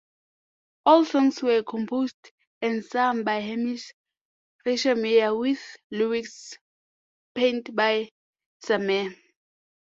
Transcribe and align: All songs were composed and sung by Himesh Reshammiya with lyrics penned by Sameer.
All 0.87 1.05
songs 1.05 1.43
were 1.43 1.61
composed 1.61 2.31
and 2.59 2.83
sung 2.83 3.23
by 3.23 3.39
Himesh 3.43 3.91
Reshammiya 4.65 5.39
with 5.39 5.63
lyrics 5.91 6.55
penned 7.35 7.75
by 7.75 8.09
Sameer. 8.65 9.15